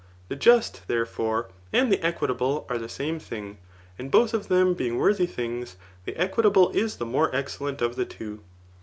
[0.29, 3.59] The just, therefore, and the equitable are the same thing;
[3.99, 8.05] and both of them being worthy things, the equitable is the more excellent of the
[8.05, 8.41] two.